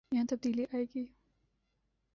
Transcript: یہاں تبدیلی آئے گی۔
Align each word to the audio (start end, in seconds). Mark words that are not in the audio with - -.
یہاں 0.11 0.25
تبدیلی 0.29 0.63
آئے 0.73 0.85
گی۔ 0.95 1.05